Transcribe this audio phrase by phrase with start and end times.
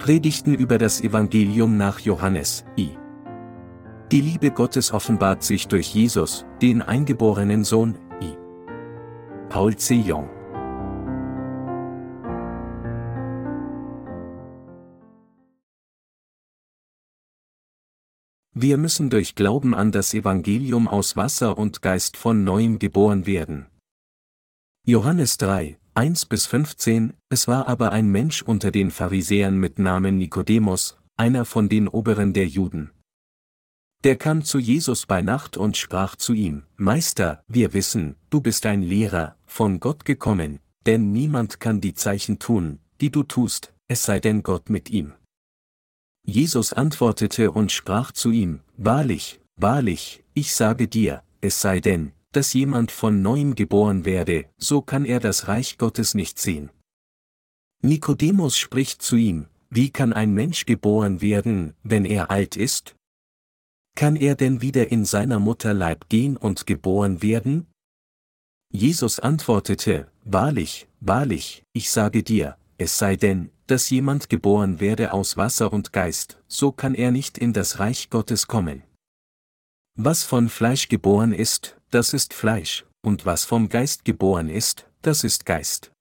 [0.00, 2.96] Predigten über das Evangelium nach Johannes, I.
[4.10, 8.34] Die Liebe Gottes offenbart sich durch Jesus, den eingeborenen Sohn, I.
[9.50, 9.96] Paul C.
[9.96, 10.30] Jong.
[18.54, 23.66] Wir müssen durch Glauben an das Evangelium aus Wasser und Geist von neuem geboren werden.
[24.86, 30.18] Johannes 3, 1 bis 15, es war aber ein Mensch unter den Pharisäern mit Namen
[30.18, 32.92] Nikodemus, einer von den Oberen der Juden.
[34.04, 38.66] Der kam zu Jesus bei Nacht und sprach zu ihm, Meister, wir wissen, du bist
[38.66, 44.04] ein Lehrer, von Gott gekommen, denn niemand kann die Zeichen tun, die du tust, es
[44.04, 45.12] sei denn Gott mit ihm.
[46.24, 52.52] Jesus antwortete und sprach zu ihm, Wahrlich, wahrlich, ich sage dir, es sei denn, dass
[52.52, 56.70] jemand von neuem geboren werde, so kann er das Reich Gottes nicht sehen.
[57.82, 62.96] Nikodemus spricht zu ihm, wie kann ein Mensch geboren werden, wenn er alt ist?
[63.96, 67.66] Kann er denn wieder in seiner Mutter Leib gehen und geboren werden?
[68.72, 75.36] Jesus antwortete, Wahrlich, wahrlich, ich sage dir, es sei denn, dass jemand geboren werde aus
[75.36, 78.82] Wasser und Geist, so kann er nicht in das Reich Gottes kommen.
[79.96, 85.24] Was von Fleisch geboren ist, das ist Fleisch, und was vom Geist geboren ist, das
[85.24, 85.92] ist Geist.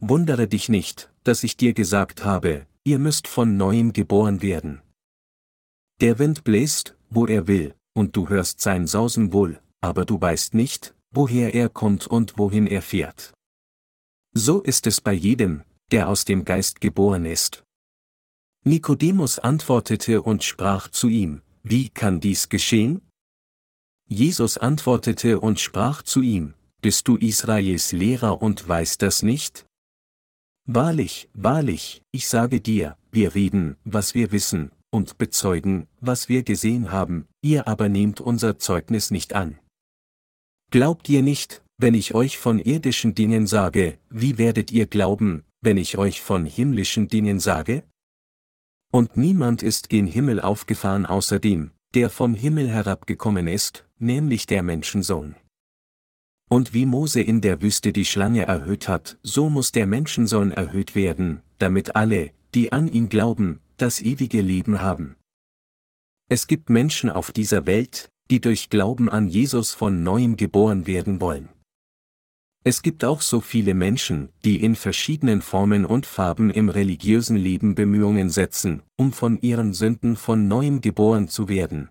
[0.00, 4.80] Wundere dich nicht, dass ich dir gesagt habe, ihr müsst von neuem geboren werden.
[6.00, 10.54] Der Wind bläst, wo er will, und du hörst sein Sausen wohl, aber du weißt
[10.54, 13.34] nicht, woher er kommt und wohin er fährt.
[14.32, 17.64] So ist es bei jedem, der aus dem Geist geboren ist.
[18.64, 23.07] Nikodemus antwortete und sprach zu ihm, Wie kann dies geschehen?
[24.08, 29.66] Jesus antwortete und sprach zu ihm, Bist du Israels Lehrer und weißt das nicht?
[30.64, 36.90] Wahrlich, wahrlich, ich sage dir, wir reden, was wir wissen, und bezeugen, was wir gesehen
[36.90, 39.58] haben, ihr aber nehmt unser Zeugnis nicht an.
[40.70, 45.76] Glaubt ihr nicht, wenn ich euch von irdischen Dingen sage, wie werdet ihr glauben, wenn
[45.76, 47.84] ich euch von himmlischen Dingen sage?
[48.90, 54.62] Und niemand ist gen Himmel aufgefahren außer dem, der vom Himmel herabgekommen ist, nämlich der
[54.62, 55.34] Menschensohn.
[56.48, 60.94] Und wie Mose in der Wüste die Schlange erhöht hat, so muss der Menschensohn erhöht
[60.94, 65.16] werden, damit alle, die an ihn glauben, das ewige Leben haben.
[66.30, 71.20] Es gibt Menschen auf dieser Welt, die durch Glauben an Jesus von neuem geboren werden
[71.20, 71.48] wollen.
[72.64, 77.74] Es gibt auch so viele Menschen, die in verschiedenen Formen und Farben im religiösen Leben
[77.74, 81.88] Bemühungen setzen, um von ihren Sünden von neuem geboren zu werden.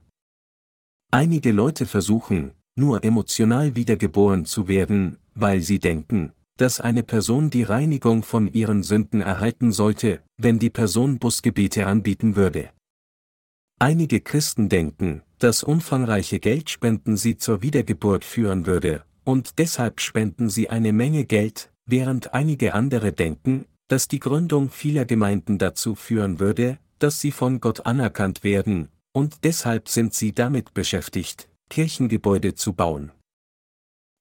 [1.12, 7.64] Einige Leute versuchen, nur emotional wiedergeboren zu werden, weil sie denken, dass eine Person die
[7.64, 12.72] Reinigung von ihren Sünden erhalten sollte, wenn die Person Busgebete anbieten würde.
[13.80, 20.70] Einige Christen denken, dass umfangreiche Geldspenden sie zur Wiedergeburt führen würde, und deshalb spenden sie
[20.70, 26.80] eine Menge Geld, während einige andere denken, dass die Gründung vieler Gemeinden dazu führen würde,
[27.00, 33.12] dass sie von Gott anerkannt werden, und deshalb sind sie damit beschäftigt, Kirchengebäude zu bauen.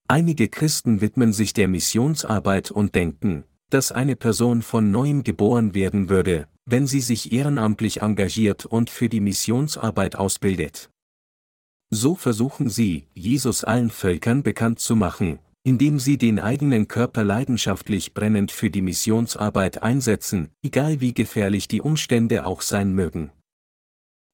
[0.08, 6.08] Einige Christen widmen sich der Missionsarbeit und denken, dass eine Person von neuem geboren werden
[6.08, 10.88] würde, wenn sie sich ehrenamtlich engagiert und für die Missionsarbeit ausbildet.
[11.90, 18.14] So versuchen sie, Jesus allen Völkern bekannt zu machen, indem sie den eigenen Körper leidenschaftlich
[18.14, 23.30] brennend für die Missionsarbeit einsetzen, egal wie gefährlich die Umstände auch sein mögen.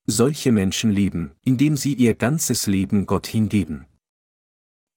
[0.07, 3.87] Solche Menschen leben, indem sie ihr ganzes Leben Gott hingeben.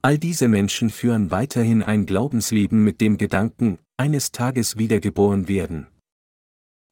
[0.01, 5.87] All diese Menschen führen weiterhin ein Glaubensleben mit dem Gedanken, eines Tages wiedergeboren werden.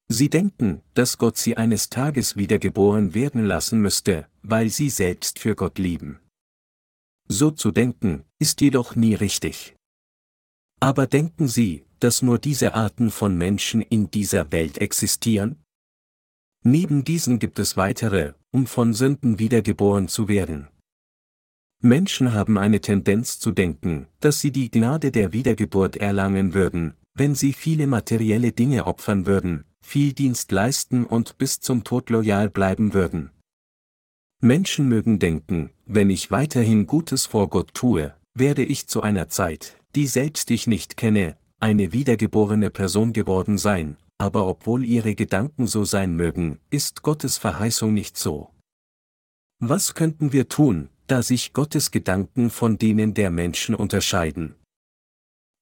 [0.08, 5.56] Sie denken, dass Gott sie eines Tages wiedergeboren werden lassen müsste, weil sie selbst für
[5.56, 6.20] Gott lieben.
[7.28, 9.76] So zu denken, ist jedoch nie richtig.
[10.80, 15.63] Aber denken Sie, dass nur diese Arten von Menschen in dieser Welt existieren?
[16.64, 20.70] Neben diesen gibt es weitere, um von Sünden wiedergeboren zu werden.
[21.82, 27.36] Menschen haben eine Tendenz zu denken, dass sie die Gnade der Wiedergeburt erlangen würden, wenn
[27.36, 32.94] sie viele materielle Dinge opfern würden, viel Dienst leisten und bis zum Tod loyal bleiben
[32.94, 33.32] würden.
[34.40, 39.78] Menschen mögen denken, wenn ich weiterhin Gutes vor Gott tue, werde ich zu einer Zeit,
[39.96, 45.84] die selbst ich nicht kenne, eine wiedergeborene Person geworden sein, aber obwohl ihre Gedanken so
[45.86, 48.50] sein mögen, ist Gottes Verheißung nicht so.
[49.60, 54.56] Was könnten wir tun, da sich Gottes Gedanken von denen der Menschen unterscheiden?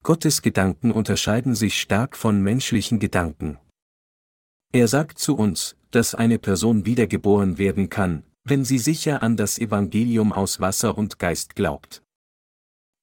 [0.03, 3.59] Gottes Gedanken unterscheiden sich stark von menschlichen Gedanken.
[4.73, 9.59] Er sagt zu uns, dass eine Person wiedergeboren werden kann, wenn sie sicher an das
[9.59, 12.01] Evangelium aus Wasser und Geist glaubt.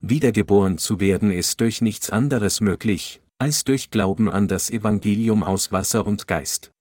[0.00, 5.70] Wiedergeboren zu werden ist durch nichts anderes möglich, als durch Glauben an das Evangelium aus
[5.70, 6.72] Wasser und Geist.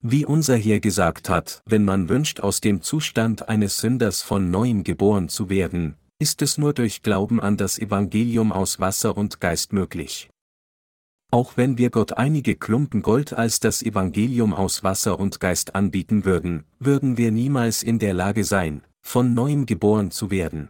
[0.00, 4.82] Wie unser Herr gesagt hat, wenn man wünscht aus dem Zustand eines Sünders von neuem
[4.82, 9.72] geboren zu werden, ist es nur durch Glauben an das Evangelium aus Wasser und Geist
[9.72, 10.28] möglich.
[11.30, 16.24] Auch wenn wir Gott einige Klumpen Gold als das Evangelium aus Wasser und Geist anbieten
[16.24, 20.68] würden, würden wir niemals in der Lage sein, von neuem geboren zu werden.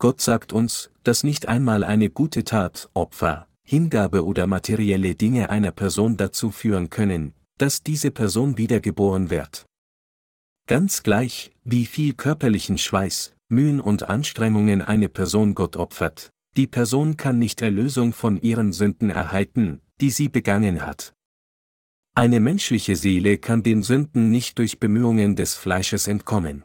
[0.00, 5.72] Gott sagt uns, dass nicht einmal eine gute Tat, Opfer, Hingabe oder materielle Dinge einer
[5.72, 9.66] Person dazu führen können, dass diese Person wiedergeboren wird.
[10.66, 17.18] Ganz gleich, wie viel körperlichen Schweiß, Mühen und Anstrengungen eine Person Gott opfert, die Person
[17.18, 21.12] kann nicht Erlösung von ihren Sünden erhalten, die sie begangen hat.
[22.14, 26.64] Eine menschliche Seele kann den Sünden nicht durch Bemühungen des Fleisches entkommen.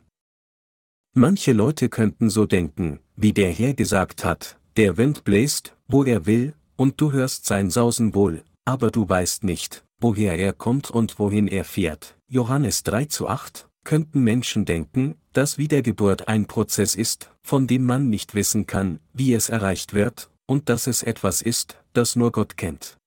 [1.14, 6.26] Manche Leute könnten so denken, wie der Herr gesagt hat, der Wind bläst, wo er
[6.26, 11.20] will, und du hörst sein Sausen wohl, aber du weißt nicht, woher er kommt und
[11.20, 12.16] wohin er fährt.
[12.28, 18.10] Johannes 3 zu 8, könnten Menschen denken, dass Wiedergeburt ein Prozess ist, von dem man
[18.10, 22.58] nicht wissen kann, wie es erreicht wird, und dass es etwas ist, das nur Gott
[22.58, 22.98] kennt.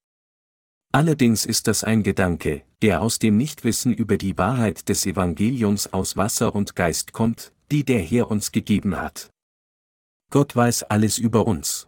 [0.93, 6.15] Allerdings ist das ein Gedanke, der aus dem Nichtwissen über die Wahrheit des Evangeliums aus
[6.15, 9.29] Wasser und Geist kommt, die der Herr uns gegeben hat.
[10.29, 11.87] Gott weiß alles über uns.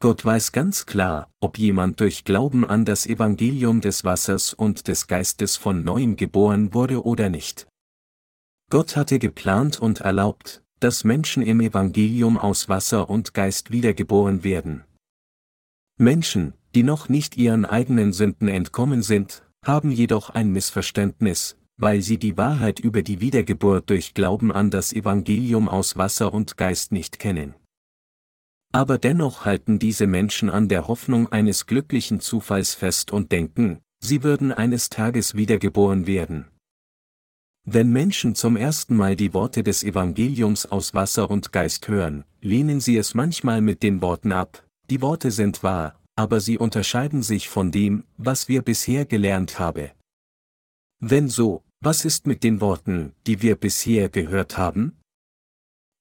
[0.00, 5.08] Gott weiß ganz klar, ob jemand durch Glauben an das Evangelium des Wassers und des
[5.08, 7.68] Geistes von neuem geboren wurde oder nicht.
[8.70, 14.84] Gott hatte geplant und erlaubt, dass Menschen im Evangelium aus Wasser und Geist wiedergeboren werden.
[15.98, 22.16] Menschen, die noch nicht ihren eigenen Sünden entkommen sind, haben jedoch ein Missverständnis, weil sie
[22.16, 27.18] die Wahrheit über die Wiedergeburt durch Glauben an das Evangelium aus Wasser und Geist nicht
[27.18, 27.54] kennen.
[28.72, 34.22] Aber dennoch halten diese Menschen an der Hoffnung eines glücklichen Zufalls fest und denken, sie
[34.22, 36.46] würden eines Tages wiedergeboren werden.
[37.66, 42.80] Wenn Menschen zum ersten Mal die Worte des Evangeliums aus Wasser und Geist hören, lehnen
[42.80, 47.48] sie es manchmal mit den Worten ab, die Worte sind wahr, aber sie unterscheiden sich
[47.48, 49.90] von dem, was wir bisher gelernt haben.
[51.00, 54.99] Wenn so, was ist mit den Worten, die wir bisher gehört haben?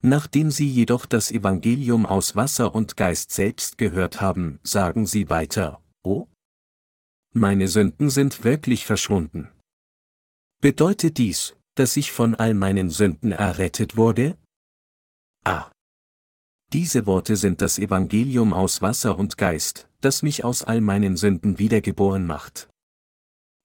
[0.01, 5.81] Nachdem sie jedoch das Evangelium aus Wasser und Geist selbst gehört haben, sagen sie weiter,
[6.03, 6.27] Oh?
[7.33, 9.49] Meine Sünden sind wirklich verschwunden.
[10.61, 14.37] Bedeutet dies, dass ich von all meinen Sünden errettet wurde?
[15.43, 15.69] Ah.
[16.71, 21.59] Diese Worte sind das Evangelium aus Wasser und Geist, das mich aus all meinen Sünden
[21.59, 22.69] wiedergeboren macht.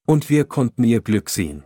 [0.06, 1.64] Und wir konnten ihr Glück sehen.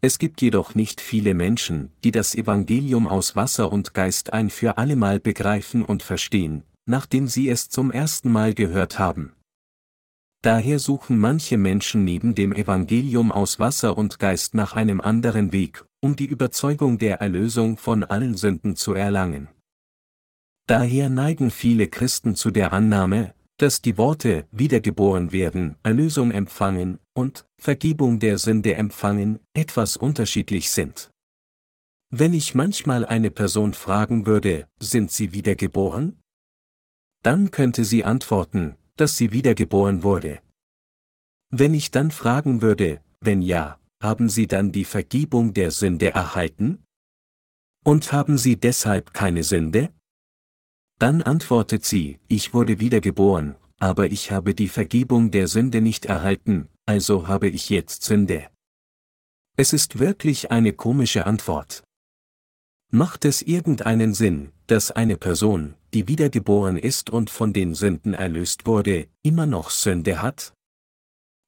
[0.00, 4.78] Es gibt jedoch nicht viele Menschen, die das Evangelium aus Wasser und Geist ein für
[4.78, 9.32] allemal begreifen und verstehen, nachdem sie es zum ersten Mal gehört haben.
[10.40, 15.84] Daher suchen manche Menschen neben dem Evangelium aus Wasser und Geist nach einem anderen Weg,
[16.00, 19.48] um die Überzeugung der Erlösung von allen Sünden zu erlangen.
[20.68, 27.44] Daher neigen viele Christen zu der Annahme, dass die Worte wiedergeboren werden, Erlösung empfangen und
[27.60, 31.10] Vergebung der Sünde empfangen etwas unterschiedlich sind.
[32.10, 36.20] Wenn ich manchmal eine Person fragen würde, sind sie wiedergeboren?
[37.24, 40.40] Dann könnte sie antworten, dass sie wiedergeboren wurde.
[41.50, 46.84] Wenn ich dann fragen würde, wenn ja, haben sie dann die Vergebung der Sünde erhalten?
[47.84, 49.92] Und haben sie deshalb keine Sünde?
[51.00, 56.68] Dann antwortet sie, ich wurde wiedergeboren, aber ich habe die Vergebung der Sünde nicht erhalten,
[56.88, 58.48] also habe ich jetzt Sünde.
[59.58, 61.84] Es ist wirklich eine komische Antwort.
[62.90, 68.66] Macht es irgendeinen Sinn, dass eine Person, die wiedergeboren ist und von den Sünden erlöst
[68.66, 70.54] wurde, immer noch Sünde hat?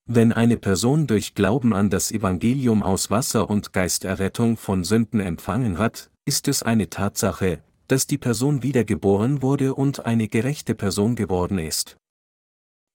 [0.06, 5.20] Wenn eine Person durch Glauben an das Evangelium aus Wasser und Geist Errettung von Sünden
[5.20, 11.16] empfangen hat, ist es eine Tatsache, dass die Person wiedergeboren wurde und eine gerechte Person
[11.16, 11.96] geworden ist.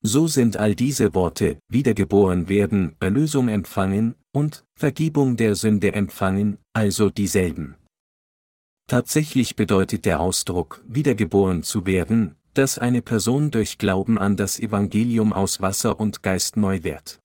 [0.08, 7.10] So sind all diese Worte, wiedergeboren werden, Erlösung empfangen und Vergebung der Sünde empfangen, also
[7.10, 7.74] dieselben.
[8.88, 15.34] Tatsächlich bedeutet der Ausdruck, wiedergeboren zu werden, dass eine Person durch Glauben an das Evangelium
[15.34, 17.20] aus Wasser und Geist neu wird.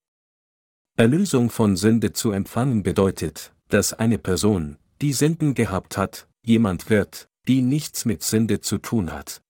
[0.97, 7.29] Erlösung von Sünde zu empfangen bedeutet, dass eine Person, die Sünden gehabt hat, jemand wird,
[7.47, 9.43] die nichts mit Sünde zu tun hat.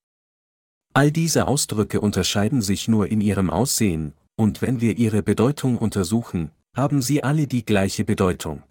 [0.94, 6.52] All diese Ausdrücke unterscheiden sich nur in ihrem Aussehen, und wenn wir ihre Bedeutung untersuchen,
[6.76, 8.64] haben sie alle die gleiche Bedeutung.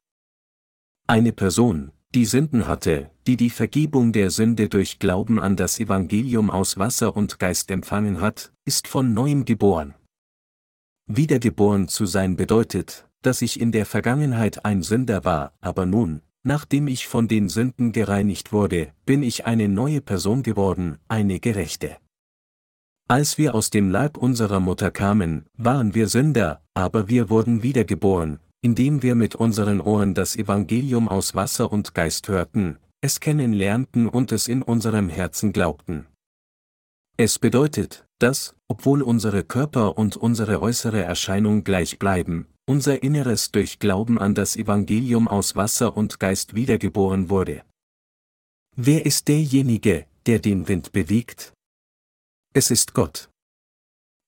[1.07, 6.51] Eine Person, die Sünden hatte, die die Vergebung der Sünde durch Glauben an das Evangelium
[6.51, 9.95] aus Wasser und Geist empfangen hat, ist von neuem geboren.
[11.07, 16.87] Wiedergeboren zu sein bedeutet, dass ich in der Vergangenheit ein Sünder war, aber nun, nachdem
[16.87, 21.97] ich von den Sünden gereinigt wurde, bin ich eine neue Person geworden, eine Gerechte.
[23.11, 28.39] Als wir aus dem Leib unserer Mutter kamen, waren wir Sünder, aber wir wurden wiedergeboren,
[28.63, 34.31] indem wir mit unseren Ohren das Evangelium aus Wasser und Geist hörten, es kennenlernten und
[34.31, 36.07] es in unserem Herzen glaubten.
[37.17, 43.81] Es bedeutet, dass, obwohl unsere Körper und unsere äußere Erscheinung gleich bleiben, unser Inneres durch
[43.81, 47.65] Glauben an das Evangelium aus Wasser und Geist wiedergeboren wurde.
[48.77, 51.53] Wer ist derjenige, der den Wind bewegt?
[52.53, 53.31] Es ist Gott.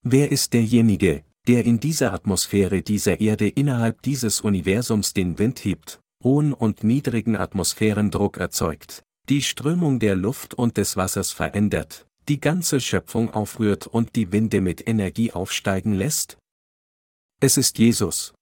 [0.04, 5.98] Wer ist derjenige, der in dieser Atmosphäre dieser Erde innerhalb dieses Universums den Wind hebt,
[6.22, 12.78] hohen und niedrigen Atmosphärendruck erzeugt, die Strömung der Luft und des Wassers verändert, die ganze
[12.78, 16.38] Schöpfung aufrührt und die Winde mit Energie aufsteigen lässt?
[17.40, 18.34] Es ist Jesus.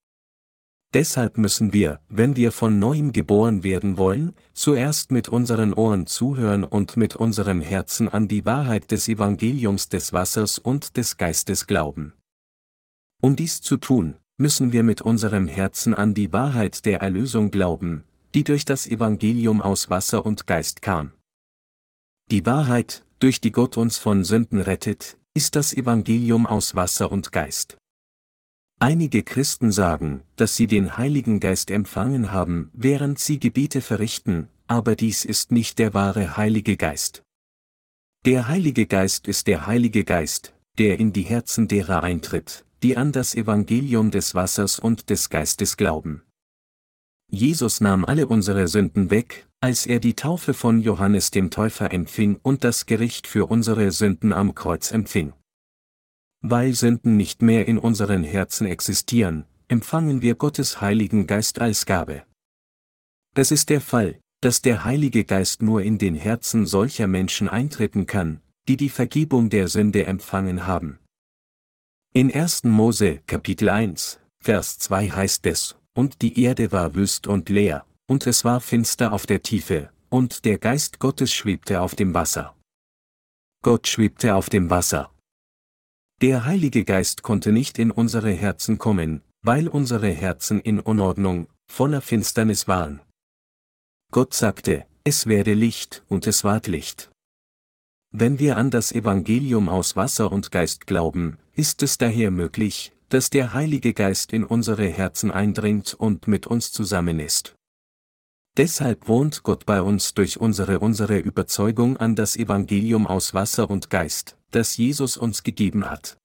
[0.93, 6.65] Deshalb müssen wir, wenn wir von neuem geboren werden wollen, zuerst mit unseren Ohren zuhören
[6.65, 12.15] und mit unserem Herzen an die Wahrheit des Evangeliums des Wassers und des Geistes glauben.
[13.23, 18.03] Um dies zu tun, müssen wir mit unserem Herzen an die Wahrheit der Erlösung glauben,
[18.35, 21.13] die durch das Evangelium aus Wasser und Geist kam.
[22.33, 27.31] Die Wahrheit, durch die Gott uns von Sünden rettet, ist das Evangelium aus Wasser und
[27.31, 27.80] Geist.
[28.83, 34.97] Einige Christen sagen, dass sie den Heiligen Geist empfangen haben, während sie Gebete verrichten, aber
[34.97, 37.23] dies ist nicht der wahre Heilige Geist.
[38.25, 43.13] Der Heilige Geist ist der Heilige Geist, der in die Herzen derer eintritt, die an
[43.13, 46.23] das Evangelium des Wassers und des Geistes glauben.
[47.31, 52.41] Jesus nahm alle unsere Sünden weg, als er die Taufe von Johannes dem Täufer empfing
[52.43, 55.35] und das Gericht für unsere Sünden am Kreuz empfing.
[56.43, 62.25] Weil Sünden nicht mehr in unseren Herzen existieren, empfangen wir Gottes Heiligen Geist als Gabe.
[63.35, 68.07] Es ist der Fall, dass der Heilige Geist nur in den Herzen solcher Menschen eintreten
[68.07, 70.99] kann, die die Vergebung der Sünde empfangen haben.
[72.13, 72.65] In 1.
[72.65, 78.27] Mose, Kapitel 1, Vers 2 heißt es, und die Erde war wüst und leer, und
[78.27, 82.57] es war finster auf der Tiefe, und der Geist Gottes schwebte auf dem Wasser.
[83.63, 85.13] Gott schwebte auf dem Wasser.
[86.23, 92.03] Der Heilige Geist konnte nicht in unsere Herzen kommen, weil unsere Herzen in Unordnung, voller
[92.03, 93.01] Finsternis waren.
[94.13, 97.11] Gott sagte, es werde Licht, und es ward Licht.
[98.13, 103.31] Wenn wir an das Evangelium aus Wasser und Geist glauben, ist es daher möglich, dass
[103.31, 107.57] der Heilige Geist in unsere Herzen eindringt und mit uns zusammen ist.
[108.59, 113.89] Deshalb wohnt Gott bei uns durch unsere unsere Überzeugung an das Evangelium aus Wasser und
[113.89, 116.19] Geist, das Jesus uns gegeben hat.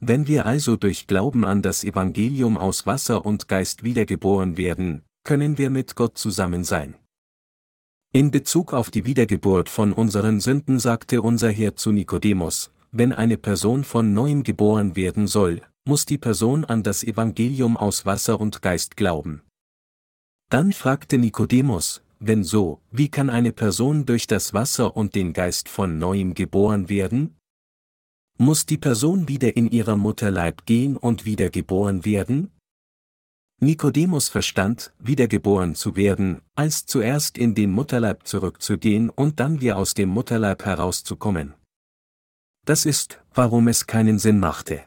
[0.00, 5.56] Wenn wir also durch Glauben an das Evangelium aus Wasser und Geist wiedergeboren werden, können
[5.56, 6.94] wir mit Gott zusammen sein.
[8.12, 13.36] In Bezug auf die Wiedergeburt von unseren Sünden sagte unser Herr zu Nikodemus, wenn eine
[13.36, 18.62] Person von neuem geboren werden soll, muss die Person an das Evangelium aus Wasser und
[18.62, 19.42] Geist glauben.
[20.48, 25.68] Dann fragte Nikodemus, wenn so, wie kann eine Person durch das Wasser und den Geist
[25.68, 27.36] von neuem geboren werden?
[28.38, 32.50] Muss die Person wieder in ihrer Mutterleib gehen und wieder geboren werden?
[33.60, 39.94] Nikodemus verstand, wiedergeboren zu werden, als zuerst in den Mutterleib zurückzugehen und dann wieder aus
[39.94, 41.54] dem Mutterleib herauszukommen.
[42.64, 44.84] Das ist, warum es keinen Sinn machte.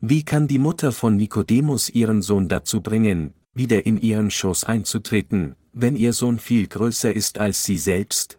[0.00, 5.56] Wie kann die Mutter von Nikodemus ihren Sohn dazu bringen, wieder in ihren Schoß einzutreten,
[5.72, 8.38] wenn ihr Sohn viel größer ist als sie selbst?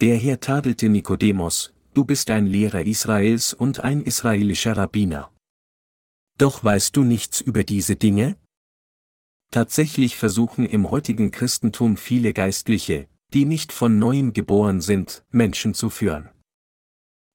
[0.00, 5.30] Der Herr tadelte Nikodemus, du bist ein Lehrer Israels und ein israelischer Rabbiner.
[6.38, 8.36] Doch weißt du nichts über diese Dinge?
[9.50, 15.90] Tatsächlich versuchen im heutigen Christentum viele Geistliche, die nicht von neuem geboren sind, Menschen zu
[15.90, 16.30] führen.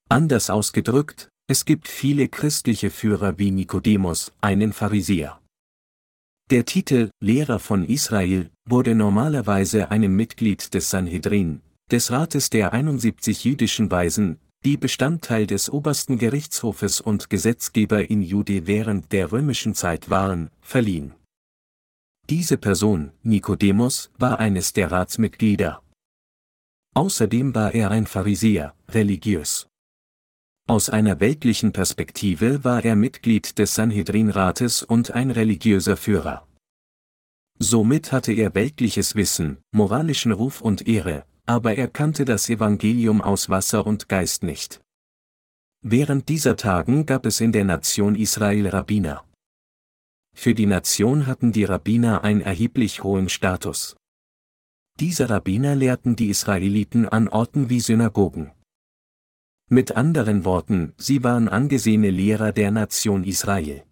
[0.10, 5.39] Anders ausgedrückt, es gibt viele christliche Führer wie Nikodemus, einen Pharisäer.
[6.52, 13.44] Der Titel Lehrer von Israel wurde normalerweise einem Mitglied des Sanhedrin, des Rates der 71
[13.46, 20.12] jüdischen Weisen, die Bestandteil des obersten Gerichtshofes und Gesetzgeber in Jude während der römischen Zeit
[20.12, 21.16] waren, verliehen.
[22.30, 25.82] Diese Person, Nikodemus, war eines der Ratsmitglieder.
[26.94, 29.68] Außerdem war er ein Pharisäer, religiös.
[30.68, 36.48] Aus einer weltlichen Perspektive war er Mitglied des Sanhedrinrates und ein religiöser Führer.
[37.60, 43.48] Somit hatte er weltliches Wissen, moralischen Ruf und Ehre, aber er kannte das Evangelium aus
[43.48, 44.82] Wasser und Geist nicht.
[45.84, 49.24] Während dieser Tagen gab es in der Nation Israel Rabbiner.
[50.36, 53.96] Für die Nation hatten die Rabbiner einen erheblich hohen Status.
[55.00, 58.52] Diese Rabbiner lehrten die Israeliten an Orten wie Synagogen.
[59.68, 63.84] Mit anderen Worten, sie waren angesehene Lehrer der Nation Israel.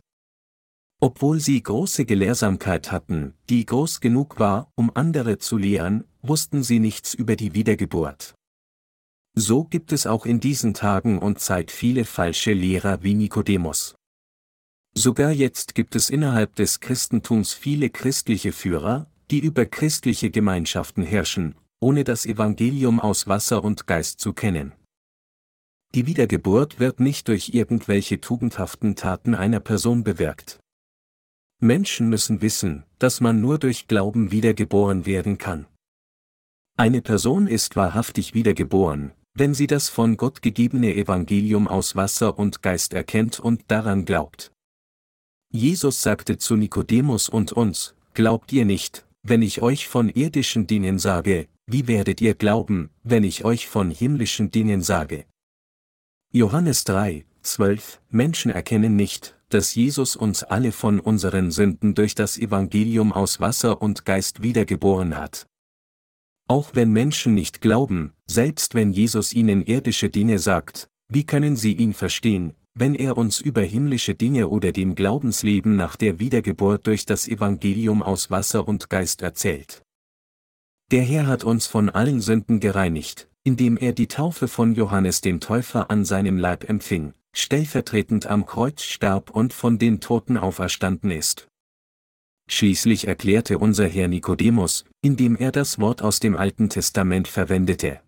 [1.01, 6.79] Obwohl sie große Gelehrsamkeit hatten, die groß genug war, um andere zu lehren, wussten sie
[6.79, 8.35] nichts über die Wiedergeburt.
[9.35, 13.95] So gibt es auch in diesen Tagen und Zeit viele falsche Lehrer wie Nikodemus.
[14.93, 21.55] Sogar jetzt gibt es innerhalb des Christentums viele christliche Führer, die über christliche Gemeinschaften herrschen,
[21.79, 24.73] ohne das Evangelium aus Wasser und Geist zu kennen.
[25.95, 30.59] Die Wiedergeburt wird nicht durch irgendwelche tugendhaften Taten einer Person bewirkt.
[31.59, 35.67] Menschen müssen wissen, dass man nur durch Glauben wiedergeboren werden kann.
[36.75, 42.63] Eine Person ist wahrhaftig wiedergeboren, wenn sie das von Gott gegebene Evangelium aus Wasser und
[42.63, 44.51] Geist erkennt und daran glaubt.
[45.51, 50.97] Jesus sagte zu Nikodemus und uns, Glaubt ihr nicht, wenn ich euch von irdischen Dingen
[50.97, 55.25] sage, wie werdet ihr glauben, wenn ich euch von himmlischen Dingen sage?
[56.35, 62.39] Johannes 3, 12 Menschen erkennen nicht, dass Jesus uns alle von unseren Sünden durch das
[62.39, 65.45] Evangelium aus Wasser und Geist wiedergeboren hat.
[66.47, 71.73] Auch wenn Menschen nicht glauben, selbst wenn Jesus ihnen irdische Dinge sagt, wie können sie
[71.73, 77.05] ihn verstehen, wenn er uns über himmlische Dinge oder dem Glaubensleben nach der Wiedergeburt durch
[77.05, 79.83] das Evangelium aus Wasser und Geist erzählt?
[80.89, 85.39] Der Herr hat uns von allen Sünden gereinigt, indem er die Taufe von Johannes dem
[85.39, 91.47] Täufer an seinem Leib empfing, stellvertretend am Kreuz starb und von den Toten auferstanden ist.
[92.47, 98.01] Schließlich erklärte unser Herr Nikodemus, indem er das Wort aus dem Alten Testament verwendete.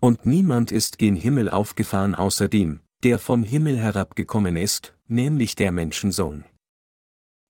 [0.00, 5.72] Und niemand ist gen Himmel aufgefahren außer dem, der vom Himmel herabgekommen ist, nämlich der
[5.72, 6.44] Menschensohn.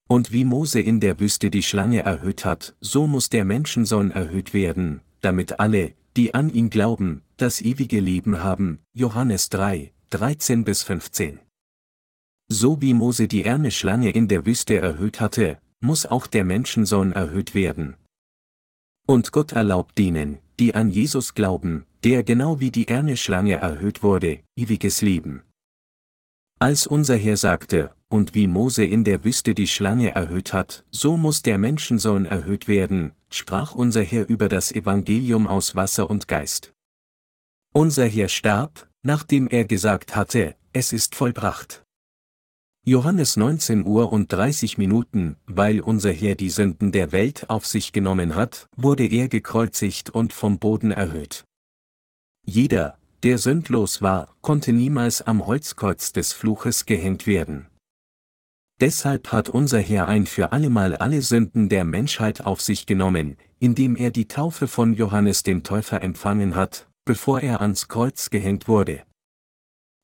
[0.06, 4.52] Und wie Mose in der Wüste die Schlange erhöht hat, so muss der Menschensohn erhöht
[4.52, 8.78] werden, damit alle, die an ihn glauben, das ewige Leben haben.
[8.92, 11.40] Johannes 3, 13 bis 15.
[12.48, 17.12] So wie Mose die erne Schlange in der Wüste erhöht hatte, muss auch der Menschensohn
[17.12, 17.96] erhöht werden.
[19.06, 24.02] Und Gott erlaubt denen, die an Jesus glauben, der genau wie die erne Schlange erhöht
[24.02, 25.42] wurde, ewiges Leben.
[26.60, 31.16] Als unser Herr sagte, und wie Mose in der Wüste die Schlange erhöht hat, so
[31.16, 36.72] muss der Menschensohn erhöht werden, sprach unser Herr über das Evangelium aus Wasser und Geist.
[37.72, 41.84] Unser Herr starb, nachdem er gesagt hatte, es ist vollbracht.
[42.86, 47.90] Johannes 19 Uhr und 30 Minuten, weil unser Herr die Sünden der Welt auf sich
[47.90, 51.42] genommen hat, wurde er gekreuzigt und vom Boden erhöht.
[52.46, 57.66] Jeder, der sündlos war, konnte niemals am Holzkreuz des Fluches gehängt werden.
[58.84, 63.96] Deshalb hat unser Herr ein für allemal alle Sünden der Menschheit auf sich genommen, indem
[63.96, 69.02] er die Taufe von Johannes dem Täufer empfangen hat, bevor er ans Kreuz gehängt wurde.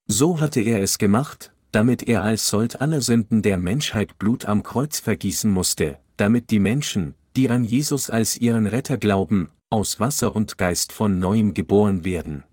[0.07, 4.63] So hatte er es gemacht, damit er als Sold aller Sünden der Menschheit Blut am
[4.63, 10.35] Kreuz vergießen musste, damit die Menschen, die an Jesus als ihren Retter glauben, aus Wasser
[10.35, 12.45] und Geist von neuem geboren werden.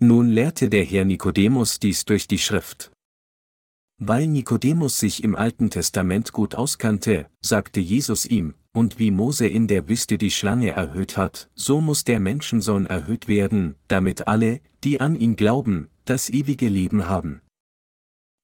[0.00, 2.90] Nun lehrte der Herr Nikodemus dies durch die Schrift.
[4.04, 9.68] Weil Nikodemus sich im Alten Testament gut auskannte, sagte Jesus ihm, und wie Mose in
[9.68, 15.00] der Wüste die Schlange erhöht hat, so muss der Menschensohn erhöht werden, damit alle, die
[15.00, 17.42] an ihn glauben, das ewige Leben haben.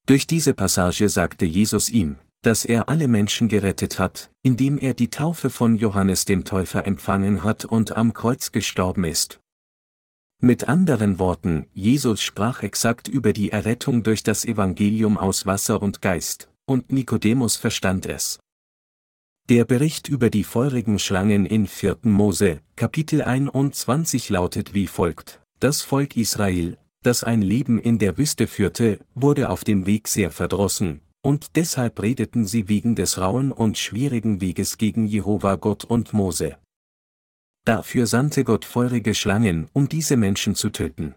[0.05, 5.09] Durch diese Passage sagte Jesus ihm, dass er alle Menschen gerettet hat, indem er die
[5.09, 9.41] Taufe von Johannes dem Täufer empfangen hat und am Kreuz gestorben ist,
[10.41, 16.01] mit anderen Worten, Jesus sprach exakt über die Errettung durch das Evangelium aus Wasser und
[16.01, 18.39] Geist, und Nikodemus verstand es.
[19.49, 21.97] Der Bericht über die feurigen Schlangen in 4.
[22.03, 25.41] Mose, Kapitel 21 lautet wie folgt.
[25.59, 30.31] Das Volk Israel, das ein Leben in der Wüste führte, wurde auf dem Weg sehr
[30.31, 36.13] verdrossen, und deshalb redeten sie wegen des rauen und schwierigen Weges gegen Jehova Gott und
[36.13, 36.57] Mose.
[37.65, 41.15] Dafür sandte Gott feurige Schlangen, um diese Menschen zu töten.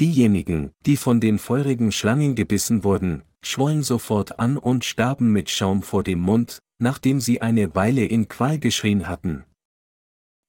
[0.00, 5.82] Diejenigen, die von den feurigen Schlangen gebissen wurden, schwollen sofort an und starben mit Schaum
[5.82, 9.44] vor dem Mund, nachdem sie eine Weile in Qual geschrien hatten.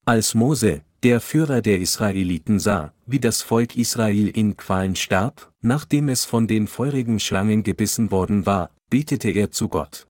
[0.05, 6.09] Als Mose, der Führer der Israeliten sah, wie das Volk Israel in Qualen starb, nachdem
[6.09, 10.07] es von den feurigen Schlangen gebissen worden war, betete er zu Gott.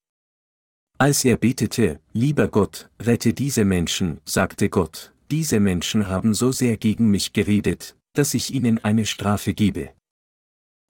[1.02, 6.78] Als er betete, lieber Gott, rette diese Menschen, sagte Gott, diese Menschen haben so sehr
[6.78, 9.96] gegen mich geredet, dass ich ihnen eine Strafe gebe.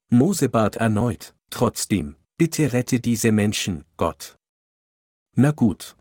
[0.10, 4.36] Mose bat erneut, trotzdem, bitte rette diese Menschen, Gott.
[5.38, 5.96] Na gut.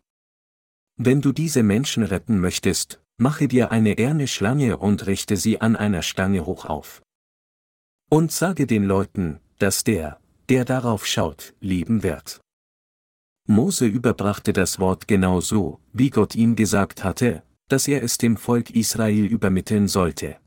[0.97, 5.77] Wenn du diese Menschen retten möchtest, mache dir eine erne Schlange und richte sie an
[5.77, 7.01] einer Stange hoch auf.
[8.09, 10.19] Und sage den Leuten, dass der,
[10.49, 12.41] der darauf schaut, leben wird.
[13.47, 18.37] Mose überbrachte das Wort genau so, wie Gott ihm gesagt hatte, dass er es dem
[18.37, 20.37] Volk Israel übermitteln sollte.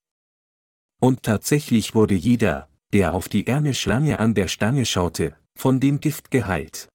[1.00, 6.00] Und tatsächlich wurde jeder, der auf die erne Schlange an der Stange schaute, von dem
[6.00, 6.88] Gift geheilt.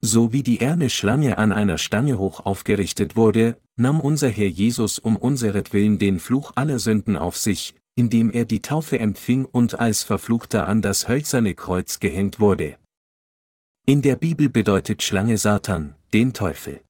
[0.00, 4.98] So wie die erne Schlange an einer Stange hoch aufgerichtet wurde, nahm unser Herr Jesus
[4.98, 10.02] um unseretwillen den Fluch aller Sünden auf sich, indem er die Taufe empfing und als
[10.02, 12.76] Verfluchter an das hölzerne Kreuz gehängt wurde.
[13.88, 16.80] In der Bibel bedeutet Schlange Satan, den Teufel.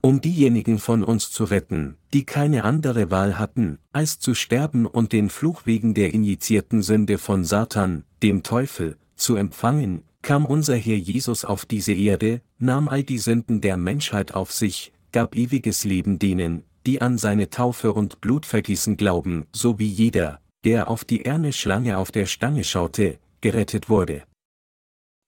[0.00, 5.12] Um diejenigen von uns zu retten, die keine andere Wahl hatten, als zu sterben und
[5.12, 10.96] den Fluch wegen der injizierten Sünde von Satan, dem Teufel, zu empfangen, kam unser Herr
[10.96, 16.18] Jesus auf diese Erde, nahm all die Sünden der Menschheit auf sich, gab ewiges Leben
[16.18, 21.52] denen, die an seine Taufe und Blutvergießen glauben, so wie jeder, der auf die erne
[21.52, 24.22] Schlange auf der Stange schaute, gerettet wurde.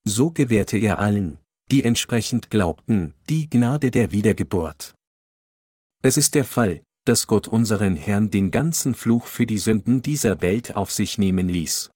[0.05, 1.39] So gewährte er allen,
[1.71, 4.95] die entsprechend glaubten, die Gnade der Wiedergeburt.
[6.03, 10.41] Es ist der Fall, dass Gott unseren Herrn den ganzen Fluch für die Sünden dieser
[10.41, 11.91] Welt auf sich nehmen ließ.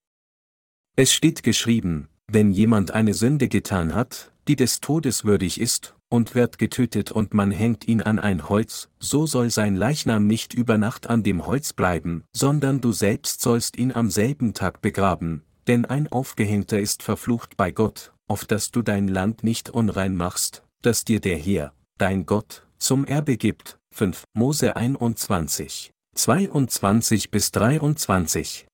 [0.96, 6.36] Es steht geschrieben, wenn jemand eine Sünde getan hat, die des Todes würdig ist, und
[6.36, 10.78] wird getötet und man hängt ihn an ein Holz, so soll sein Leichnam nicht über
[10.78, 15.84] Nacht an dem Holz bleiben, sondern du selbst sollst ihn am selben Tag begraben, denn
[15.84, 21.04] ein Aufgehängter ist verflucht bei Gott, auf dass du dein Land nicht unrein machst, das
[21.04, 23.78] dir der Herr, dein Gott, zum Erbe gibt.
[23.94, 28.66] 5 Mose 21, 22 bis 23.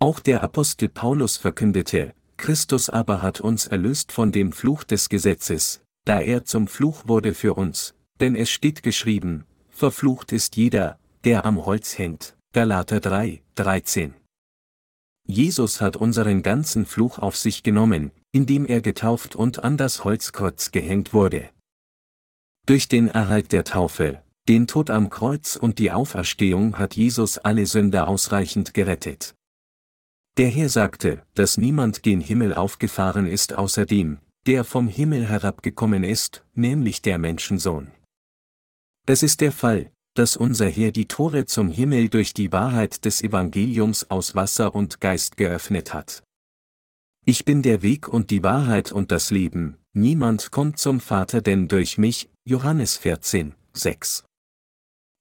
[0.00, 5.80] Auch der Apostel Paulus verkündete, Christus aber hat uns erlöst von dem Fluch des Gesetzes,
[6.04, 11.46] da er zum Fluch wurde für uns, denn es steht geschrieben, verflucht ist jeder, der
[11.46, 12.36] am Holz hängt.
[12.52, 14.14] Galater 3, 13.
[15.30, 20.72] Jesus hat unseren ganzen Fluch auf sich genommen, indem er getauft und an das Holzkreuz
[20.72, 21.50] gehängt wurde.
[22.64, 27.66] Durch den Erhalt der Taufe, den Tod am Kreuz und die Auferstehung hat Jesus alle
[27.66, 29.34] Sünder ausreichend gerettet.
[30.38, 36.04] Der Herr sagte, dass niemand gen Himmel aufgefahren ist außer dem, der vom Himmel herabgekommen
[36.04, 37.90] ist, nämlich der Menschensohn.
[39.06, 43.22] Es ist der Fall, dass unser Herr die Tore zum Himmel durch die Wahrheit des
[43.22, 46.24] Evangeliums aus Wasser und Geist geöffnet hat.
[47.24, 51.68] Ich bin der Weg und die Wahrheit und das Leben, niemand kommt zum Vater denn
[51.68, 54.24] durch mich, Johannes 14, 6.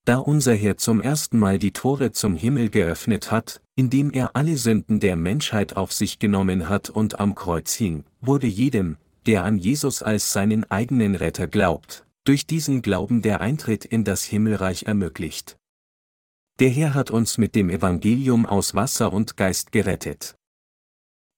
[0.06, 4.58] Da unser Herr zum ersten Mal die Tore zum Himmel geöffnet hat, indem er alle
[4.58, 9.60] Sünden der Menschheit auf sich genommen hat und am Kreuz hing, wurde jedem, der an
[9.60, 15.58] Jesus als seinen eigenen Retter glaubt, durch diesen Glauben der Eintritt in das Himmelreich ermöglicht.
[16.60, 20.36] Der Herr hat uns mit dem Evangelium aus Wasser und Geist gerettet.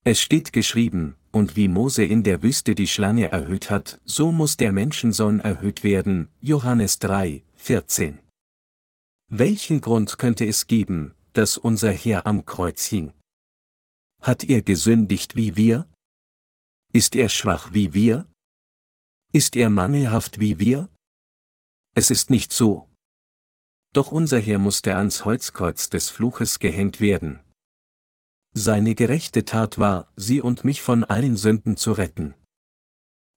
[0.03, 4.57] Es steht geschrieben, und wie Mose in der Wüste die Schlange erhöht hat, so muss
[4.57, 8.17] der Menschensohn erhöht werden, Johannes 3, 14.
[9.27, 13.13] Welchen Grund könnte es geben, dass unser Herr am Kreuz hing.
[14.21, 15.87] Hat er gesündigt wie wir?
[16.93, 18.25] Ist er schwach wie wir?
[19.31, 20.89] Ist er mangelhaft wie wir?
[21.93, 22.89] Es ist nicht so.
[23.93, 27.39] Doch unser Herr musste ans Holzkreuz des Fluches gehängt werden.
[28.55, 32.33] Seine gerechte Tat war, sie und mich von allen Sünden zu retten.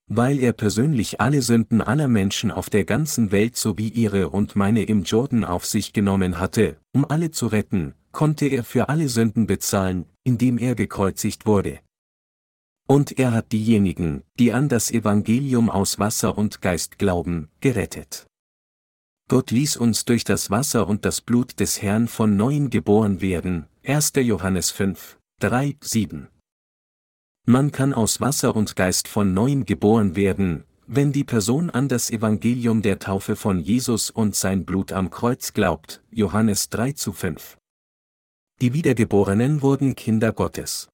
[0.07, 4.85] Weil er persönlich alle Sünden aller Menschen auf der ganzen Welt sowie ihre und meine
[4.85, 9.47] im Jordan auf sich genommen hatte, um alle zu retten, konnte er für alle Sünden
[9.47, 11.81] bezahlen, indem er gekreuzigt wurde.
[12.93, 18.27] Und er hat diejenigen, die an das Evangelium aus Wasser und Geist glauben, gerettet.
[19.31, 23.67] Gott ließ uns durch das Wasser und das Blut des Herrn von neuem geboren werden,
[23.83, 24.13] 1.
[24.17, 26.29] Johannes 5, 3, 7.
[27.47, 32.11] Man kann aus Wasser und Geist von neuem geboren werden, wenn die Person an das
[32.11, 37.57] Evangelium der Taufe von Jesus und sein Blut am Kreuz glaubt, Johannes 3 zu 5.
[38.61, 40.92] Die Wiedergeborenen wurden Kinder Gottes.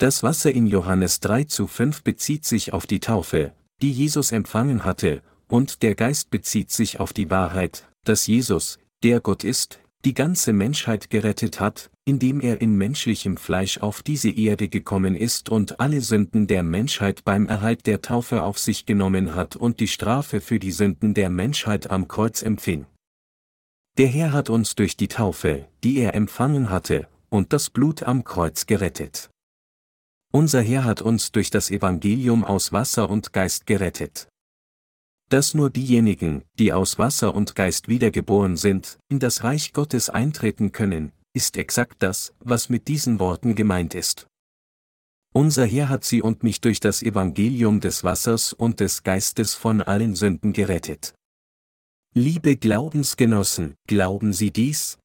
[0.00, 4.86] Das Wasser in Johannes 3 zu 5 bezieht sich auf die Taufe, die Jesus empfangen
[4.86, 10.14] hatte, und der Geist bezieht sich auf die Wahrheit, dass Jesus, der Gott ist, die
[10.14, 15.80] ganze Menschheit gerettet hat, indem er in menschlichem Fleisch auf diese Erde gekommen ist und
[15.80, 20.40] alle Sünden der Menschheit beim Erhalt der Taufe auf sich genommen hat und die Strafe
[20.40, 22.86] für die Sünden der Menschheit am Kreuz empfing.
[23.98, 28.24] Der Herr hat uns durch die Taufe, die er empfangen hatte, und das Blut am
[28.24, 29.28] Kreuz gerettet.
[30.32, 34.28] Unser Herr hat uns durch das Evangelium aus Wasser und Geist gerettet.
[35.28, 40.70] Dass nur diejenigen, die aus Wasser und Geist wiedergeboren sind, in das Reich Gottes eintreten
[40.70, 44.28] können, ist exakt das, was mit diesen Worten gemeint ist.
[45.32, 49.80] Unser Herr hat sie und mich durch das Evangelium des Wassers und des Geistes von
[49.80, 51.14] allen Sünden gerettet.
[52.14, 54.98] Liebe Glaubensgenossen, glauben Sie dies?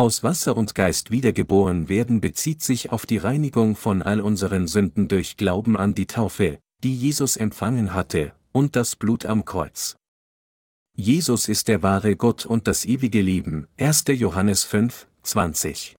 [0.00, 5.08] Aus Wasser und Geist wiedergeboren werden bezieht sich auf die Reinigung von all unseren Sünden
[5.08, 9.96] durch Glauben an die Taufe, die Jesus empfangen hatte, und das Blut am Kreuz.
[10.94, 14.04] Jesus ist der wahre Gott und das ewige Leben, 1.
[14.10, 15.96] Johannes 5, 20.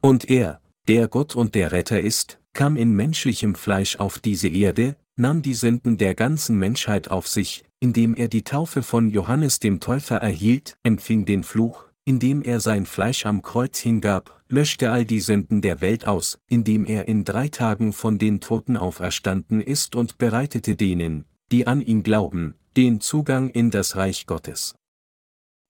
[0.00, 4.96] Und er, der Gott und der Retter ist, kam in menschlichem Fleisch auf diese Erde,
[5.16, 9.80] nahm die Sünden der ganzen Menschheit auf sich, indem er die Taufe von Johannes dem
[9.80, 15.20] Täufer erhielt, empfing den Fluch, indem er sein Fleisch am Kreuz hingab, löschte all die
[15.20, 20.18] Sünden der Welt aus, indem er in drei Tagen von den Toten auferstanden ist und
[20.18, 24.74] bereitete denen, die an ihn glauben, den Zugang in das Reich Gottes.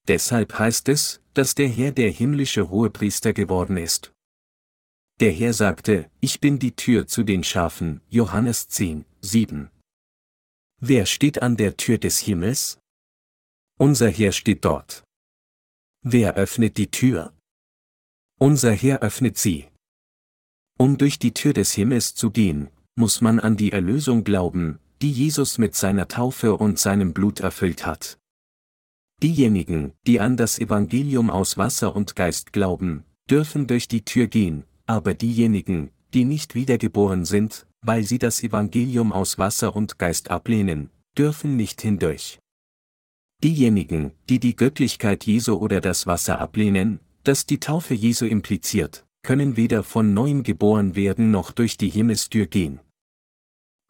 [0.08, 4.12] Deshalb heißt es, dass der Herr der himmlische Hohepriester geworden ist.
[5.20, 9.70] Der Herr sagte, ich bin die Tür zu den Schafen, Johannes 10, 7.
[10.80, 12.78] Wer steht an der Tür des Himmels?
[13.78, 15.03] Unser Herr steht dort.
[16.06, 17.32] Wer öffnet die Tür?
[18.38, 19.68] Unser Herr öffnet sie.
[20.78, 25.10] Um durch die Tür des Himmels zu gehen, muss man an die Erlösung glauben, die
[25.10, 28.18] Jesus mit seiner Taufe und seinem Blut erfüllt hat.
[29.22, 34.64] Diejenigen, die an das Evangelium aus Wasser und Geist glauben, dürfen durch die Tür gehen,
[34.84, 40.90] aber diejenigen, die nicht wiedergeboren sind, weil sie das Evangelium aus Wasser und Geist ablehnen,
[41.16, 42.40] dürfen nicht hindurch.
[43.44, 49.58] Diejenigen, die die Göttlichkeit Jesu oder das Wasser ablehnen, das die Taufe Jesu impliziert, können
[49.58, 52.80] weder von neuem geboren werden noch durch die Himmelstür gehen.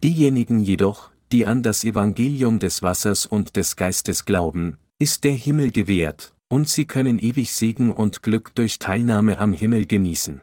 [0.02, 5.70] Diejenigen jedoch, die an das Evangelium des Wassers und des Geistes glauben, ist der Himmel
[5.70, 10.40] gewährt, und sie können ewig Segen und Glück durch Teilnahme am Himmel genießen.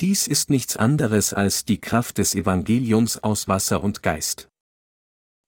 [0.00, 4.48] Dies ist nichts anderes als die Kraft des Evangeliums aus Wasser und Geist.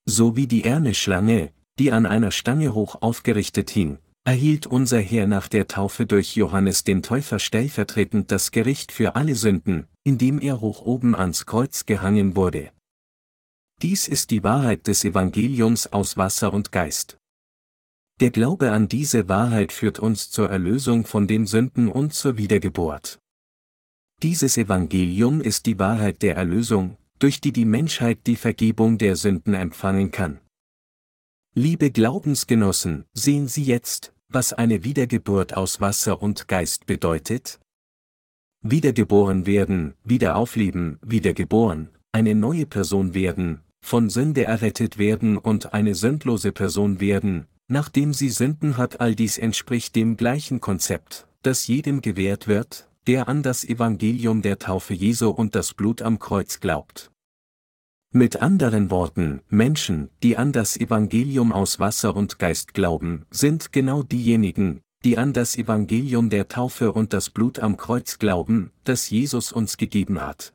[0.04, 5.48] So wie die Erneschlange, die an einer Stange hoch aufgerichtet hing, erhielt unser Herr nach
[5.48, 10.82] der Taufe durch Johannes den Täufer stellvertretend das Gericht für alle Sünden, indem er hoch
[10.82, 12.70] oben ans Kreuz gehangen wurde.
[13.82, 17.18] Dies ist die Wahrheit des Evangeliums aus Wasser und Geist.
[18.20, 23.18] Der Glaube an diese Wahrheit führt uns zur Erlösung von den Sünden und zur Wiedergeburt.
[24.22, 29.54] Dieses Evangelium ist die Wahrheit der Erlösung, durch die die Menschheit die Vergebung der Sünden
[29.54, 30.38] empfangen kann.
[31.54, 37.60] Liebe Glaubensgenossen, sehen Sie jetzt, was eine Wiedergeburt aus Wasser und Geist bedeutet?
[38.62, 45.94] Wiedergeboren werden, wieder aufleben, wiedergeboren, eine neue Person werden, von Sünde errettet werden und eine
[45.94, 52.00] sündlose Person werden, nachdem sie Sünden hat, all dies entspricht dem gleichen Konzept, das jedem
[52.00, 57.11] gewährt wird, der an das Evangelium der Taufe Jesu und das Blut am Kreuz glaubt.
[58.14, 64.02] Mit anderen Worten, Menschen, die an das Evangelium aus Wasser und Geist glauben, sind genau
[64.02, 69.50] diejenigen, die an das Evangelium der Taufe und das Blut am Kreuz glauben, das Jesus
[69.50, 70.52] uns gegeben hat.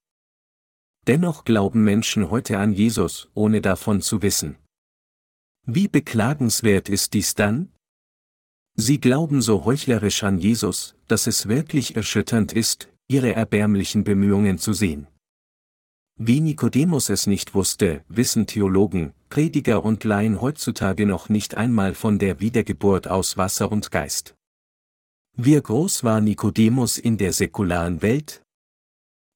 [1.08, 4.58] Dennoch glauben Menschen heute an Jesus, ohne davon zu wissen.
[5.66, 7.72] Wie beklagenswert ist dies dann?
[8.76, 14.74] Sie glauben so heuchlerisch an Jesus, dass es wirklich erschütternd ist, ihre erbärmlichen Bemühungen zu
[14.74, 15.08] sehen.
[16.20, 22.18] Wie Nikodemus es nicht wusste, wissen Theologen, Prediger und Laien heutzutage noch nicht einmal von
[22.18, 24.34] der Wiedergeburt aus Wasser und Geist.
[25.36, 28.42] Wie groß war Nikodemus in der säkularen Welt?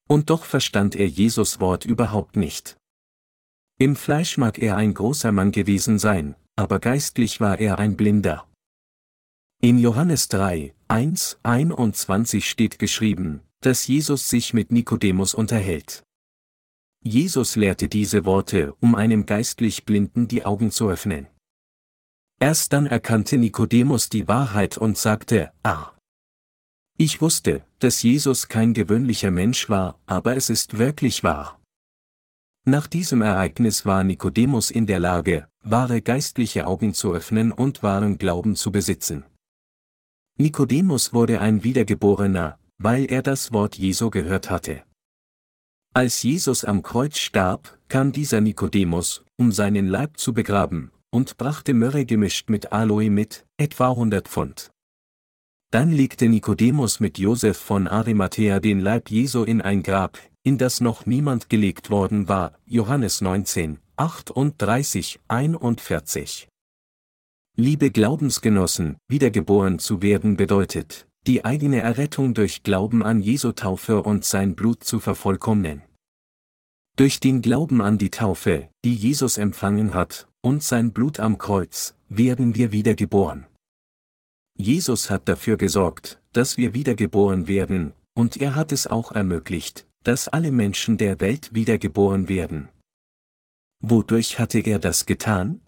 [0.08, 2.76] Und doch verstand er Jesus Wort überhaupt nicht.
[3.78, 8.48] Im Fleisch mag er ein großer Mann gewesen sein, aber geistlich war er ein Blinder.
[9.60, 16.02] In Johannes 3, 1, 21 steht geschrieben, dass Jesus sich mit Nikodemus unterhält.
[17.02, 21.26] Jesus lehrte diese Worte, um einem geistlich Blinden die Augen zu öffnen.
[22.38, 25.90] Erst dann erkannte Nikodemus die Wahrheit und sagte, ah.
[26.96, 31.60] Ich wusste, dass Jesus kein gewöhnlicher Mensch war, aber es ist wirklich wahr.
[32.64, 38.18] Nach diesem Ereignis war Nikodemus in der Lage, wahre geistliche Augen zu öffnen und wahren
[38.18, 39.24] Glauben zu besitzen.
[40.38, 44.84] Nikodemus wurde ein Wiedergeborener, weil er das Wort Jesu gehört hatte.
[45.94, 51.74] Als Jesus am Kreuz starb, kam dieser Nikodemus, um seinen Leib zu begraben, und brachte
[51.74, 54.70] Myrrhe gemischt mit Aloe mit, etwa 100 Pfund.
[55.70, 60.80] Dann legte Nikodemus mit Josef von Arimathea den Leib Jesu in ein Grab, in das
[60.80, 66.48] noch niemand gelegt worden war, Johannes 19, 38, 41.
[67.54, 74.24] Liebe Glaubensgenossen, wiedergeboren zu werden bedeutet, die eigene Errettung durch Glauben an Jesu Taufe und
[74.24, 75.82] sein Blut zu vervollkommnen.
[76.96, 81.94] Durch den Glauben an die Taufe, die Jesus empfangen hat, und sein Blut am Kreuz,
[82.08, 83.46] werden wir wiedergeboren.
[84.58, 90.28] Jesus hat dafür gesorgt, dass wir wiedergeboren werden, und er hat es auch ermöglicht, dass
[90.28, 92.68] alle Menschen der Welt wiedergeboren werden.
[93.80, 95.60] Wodurch hatte er das getan?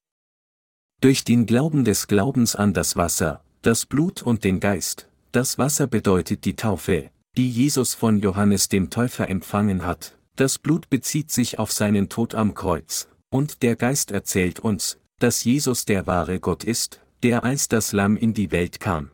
[1.01, 5.09] Durch den Glauben des Glaubens an das Wasser, das Blut und den Geist.
[5.35, 10.17] Das Wasser bedeutet die Taufe, die Jesus von Johannes dem Täufer empfangen hat.
[10.37, 15.43] Das Blut bezieht sich auf seinen Tod am Kreuz, und der Geist erzählt uns, dass
[15.43, 19.11] Jesus der wahre Gott ist, der als das Lamm in die Welt kam.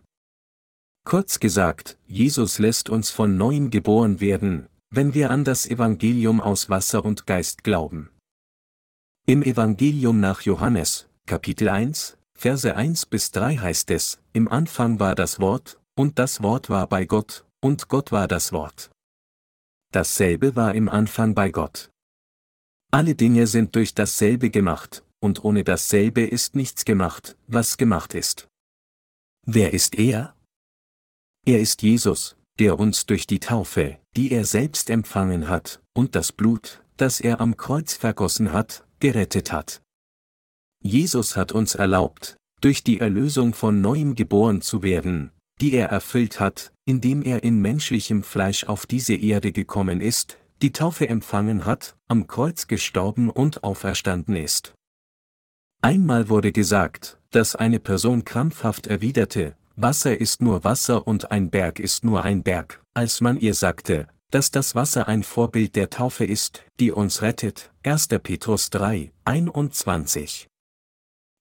[1.07, 6.69] Kurz gesagt, Jesus lässt uns von neuem geboren werden, wenn wir an das Evangelium aus
[6.69, 8.11] Wasser und Geist glauben.
[9.27, 15.15] Im Evangelium nach Johannes, Kapitel 1, Verse 1 bis 3 heißt es, im Anfang war
[15.15, 18.91] das Wort, und das Wort war bei Gott, und Gott war das Wort.
[19.93, 21.91] Dasselbe war im Anfang bei Gott.
[22.93, 28.49] Alle Dinge sind durch dasselbe gemacht, und ohne dasselbe ist nichts gemacht, was gemacht ist.
[29.47, 30.35] Wer ist er?
[31.47, 36.33] Er ist Jesus, der uns durch die Taufe, die er selbst empfangen hat, und das
[36.33, 39.83] Blut, das er am Kreuz vergossen hat, gerettet hat.
[40.83, 46.41] Jesus hat uns erlaubt, durch die Erlösung von neuem geboren zu werden, die er erfüllt
[46.41, 51.97] hat, indem er in menschlichem Fleisch auf diese Erde gekommen ist, die Taufe empfangen hat,
[52.09, 54.75] am Kreuz gestorben und auferstanden ist.
[55.83, 61.79] Einmal wurde gesagt, dass eine Person krampfhaft erwiderte, Wasser ist nur Wasser und ein Berg
[61.79, 66.25] ist nur ein Berg, als man ihr sagte, dass das Wasser ein Vorbild der Taufe
[66.25, 68.09] ist, die uns rettet, 1.
[68.23, 70.49] Petrus 3, 21.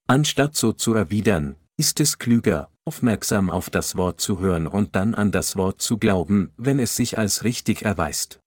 [0.08, 5.15] Anstatt so zu erwidern, ist es klüger, aufmerksam auf das Wort zu hören und dann
[5.15, 8.42] an das Wort zu glauben, wenn es sich als richtig erweist.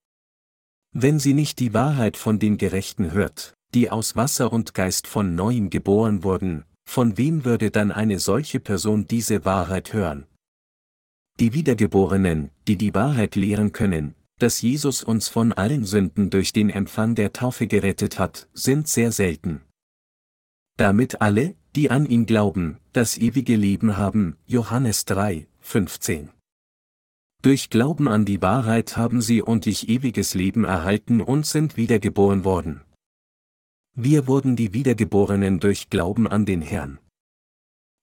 [0.92, 5.35] Wenn sie nicht die Wahrheit von den Gerechten hört, die aus Wasser und Geist von
[5.35, 10.27] neuem geboren wurden, von wem würde dann eine solche Person diese Wahrheit hören?
[11.40, 16.68] Die Wiedergeborenen, die die Wahrheit lehren können, dass Jesus uns von allen Sünden durch den
[16.68, 19.62] Empfang der Taufe gerettet hat, sind sehr selten.
[20.77, 26.31] Damit alle, die an ihn glauben, das ewige Leben haben, Johannes 3, 15.
[27.40, 32.44] Durch Glauben an die Wahrheit haben sie und ich ewiges Leben erhalten und sind wiedergeboren
[32.44, 32.83] worden.
[33.94, 36.98] Wir wurden die Wiedergeborenen durch Glauben an den Herrn.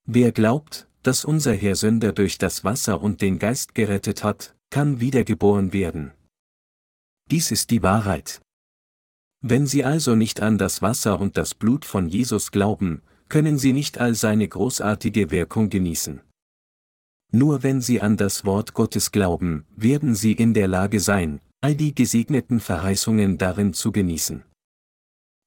[0.06, 4.99] Wer glaubt, dass unser Herr Sünder durch das Wasser und den Geist gerettet hat, kann
[4.99, 6.12] wiedergeboren werden.
[7.30, 8.41] Dies ist die Wahrheit.
[9.41, 13.74] Wenn Sie also nicht an das Wasser und das Blut von Jesus glauben, können Sie
[13.74, 16.22] nicht all seine großartige Wirkung genießen.
[17.32, 21.76] Nur wenn Sie an das Wort Gottes glauben, werden Sie in der Lage sein, all
[21.76, 24.44] die gesegneten Verheißungen darin zu genießen.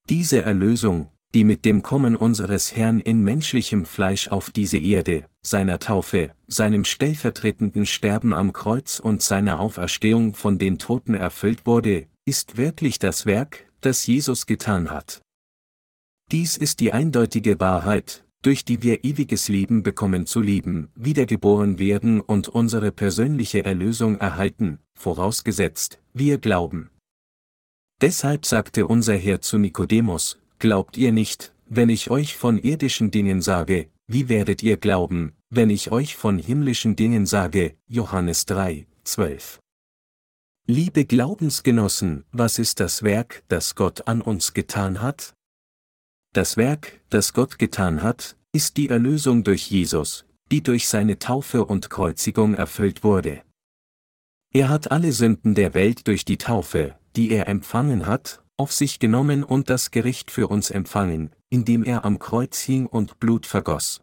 [0.09, 5.79] Diese Erlösung, die mit dem Kommen unseres Herrn in menschlichem Fleisch auf diese Erde, seiner
[5.79, 12.57] Taufe, seinem stellvertretenden Sterben am Kreuz und seiner Auferstehung von den Toten erfüllt wurde, ist
[12.57, 15.23] wirklich das Werk, das Jesus getan hat.
[16.33, 22.23] Dies ist die eindeutige Wahrheit, durch die wir ewiges Leben bekommen zu lieben, wiedergeboren werden
[22.23, 26.89] und unsere persönliche Erlösung erhalten, vorausgesetzt, wir glauben.
[28.01, 33.43] Deshalb sagte unser Herr zu Nikodemus, Glaubt ihr nicht, wenn ich euch von irdischen Dingen
[33.43, 39.61] sage, wie werdet ihr glauben, wenn ich euch von himmlischen Dingen sage, Johannes 3, 12.
[40.67, 45.35] Liebe Glaubensgenossen, was ist das Werk, das Gott an uns getan hat?
[46.35, 51.67] Das Werk, das Gott getan hat, ist die Erlösung durch Jesus, die durch seine Taufe
[51.67, 53.43] und Kreuzigung erfüllt wurde.
[54.55, 58.99] Er hat alle Sünden der Welt durch die Taufe, die er empfangen hat, auf sich
[58.99, 64.01] genommen und das Gericht für uns empfangen, indem er am Kreuz hing und Blut vergoss.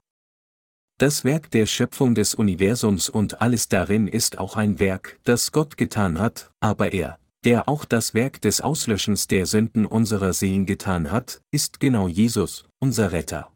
[1.00, 5.78] Das Werk der Schöpfung des Universums und alles darin ist auch ein Werk, das Gott
[5.78, 11.12] getan hat, aber er, der auch das Werk des Auslöschens der Sünden unserer Seelen getan
[11.12, 13.52] hat, ist genau Jesus, unser Retter.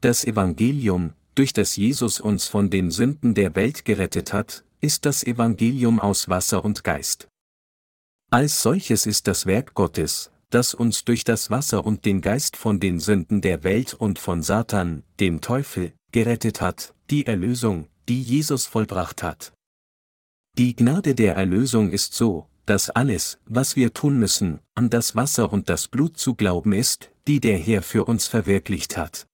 [0.00, 5.22] Das Evangelium, durch das Jesus uns von den Sünden der Welt gerettet hat, ist das
[5.22, 7.28] Evangelium aus Wasser und Geist.
[8.30, 12.80] Als solches ist das Werk Gottes, das uns durch das Wasser und den Geist von
[12.80, 18.66] den Sünden der Welt und von Satan, dem Teufel, gerettet hat, die Erlösung, die Jesus
[18.66, 19.52] vollbracht hat.
[20.58, 25.52] Die Gnade der Erlösung ist so, dass alles, was wir tun müssen, an das Wasser
[25.52, 29.26] und das Blut zu glauben ist, die der Herr für uns verwirklicht hat.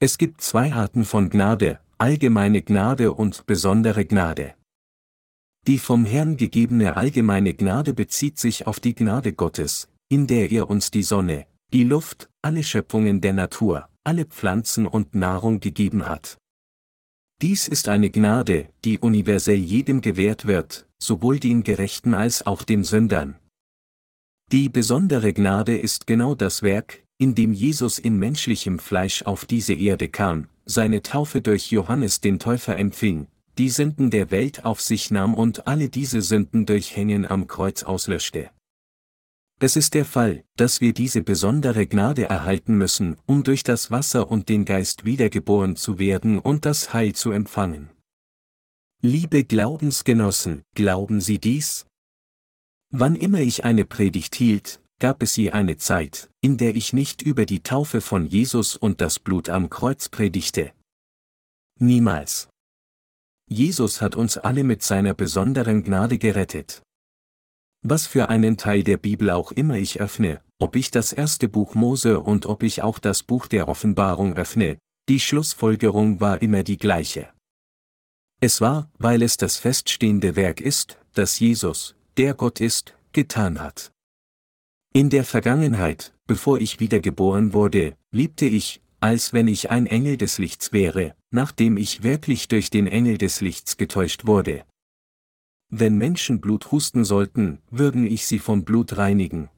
[0.00, 4.54] Es gibt zwei Arten von Gnade, allgemeine Gnade und besondere Gnade.
[5.66, 10.70] Die vom Herrn gegebene allgemeine Gnade bezieht sich auf die Gnade Gottes, in der er
[10.70, 16.38] uns die Sonne, die Luft, alle Schöpfungen der Natur, alle Pflanzen und Nahrung gegeben hat.
[17.42, 22.84] Dies ist eine Gnade, die universell jedem gewährt wird, sowohl den Gerechten als auch den
[22.84, 23.36] Sündern.
[24.50, 29.74] Die besondere Gnade ist genau das Werk, in dem Jesus in menschlichem Fleisch auf diese
[29.74, 33.26] Erde kam, seine Taufe durch Johannes den Täufer empfing,
[33.58, 37.82] die Sünden der Welt auf sich nahm und alle diese Sünden durch Hängen am Kreuz
[37.82, 38.50] auslöschte.
[39.60, 44.30] Es ist der Fall, dass wir diese besondere Gnade erhalten müssen, um durch das Wasser
[44.30, 47.90] und den Geist wiedergeboren zu werden und das Heil zu empfangen.
[49.00, 51.86] Liebe Glaubensgenossen, glauben Sie dies?
[52.90, 57.22] Wann immer ich eine Predigt hielt, gab es je eine Zeit, in der ich nicht
[57.22, 60.72] über die Taufe von Jesus und das Blut am Kreuz predigte.
[61.78, 62.48] Niemals.
[63.48, 66.82] Jesus hat uns alle mit seiner besonderen Gnade gerettet.
[67.82, 71.76] Was für einen Teil der Bibel auch immer ich öffne, ob ich das erste Buch
[71.76, 74.76] Mose und ob ich auch das Buch der Offenbarung öffne,
[75.08, 77.32] die Schlussfolgerung war immer die gleiche.
[78.40, 83.92] Es war, weil es das feststehende Werk ist, das Jesus, der Gott ist, getan hat.
[84.92, 90.38] In der Vergangenheit, bevor ich wiedergeboren wurde, liebte ich, als wenn ich ein Engel des
[90.38, 94.64] Lichts wäre, nachdem ich wirklich durch den Engel des Lichts getäuscht wurde,
[95.70, 99.50] wenn Menschen Blut husten sollten, würden ich sie vom Blut reinigen.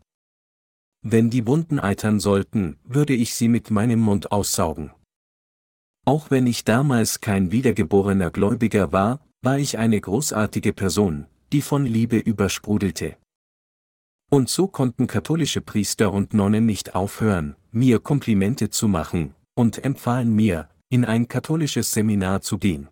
[1.02, 4.90] Wenn die Wunden eitern sollten, würde ich sie mit meinem Mund aussaugen.
[6.10, 11.86] Auch wenn ich damals kein wiedergeborener Gläubiger war, war ich eine großartige Person, die von
[11.86, 13.16] Liebe übersprudelte.
[14.28, 20.34] Und so konnten katholische Priester und Nonnen nicht aufhören, mir Komplimente zu machen, und empfahlen
[20.34, 22.88] mir, in ein katholisches Seminar zu gehen.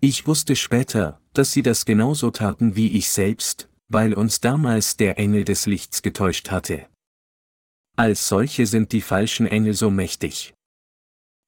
[0.00, 5.16] Ich wusste später, dass sie das genauso taten wie ich selbst, weil uns damals der
[5.16, 6.88] Engel des Lichts getäuscht hatte.
[7.96, 10.54] Als solche sind die falschen Engel so mächtig.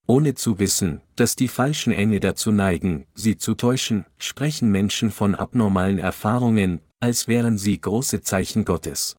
[0.06, 5.34] Ohne zu wissen, dass die falschen Engel dazu neigen, sie zu täuschen, sprechen Menschen von
[5.34, 9.16] abnormalen Erfahrungen, als wären sie große Zeichen Gottes.